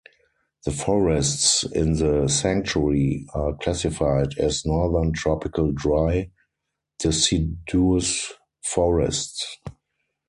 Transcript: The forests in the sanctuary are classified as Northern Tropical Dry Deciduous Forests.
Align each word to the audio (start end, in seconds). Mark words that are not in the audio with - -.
The 0.65 0.71
forests 0.71 1.63
in 1.63 1.93
the 1.97 2.27
sanctuary 2.27 3.27
are 3.35 3.53
classified 3.55 4.33
as 4.39 4.65
Northern 4.65 5.13
Tropical 5.13 5.71
Dry 5.73 6.31
Deciduous 6.97 8.31
Forests. 8.63 9.59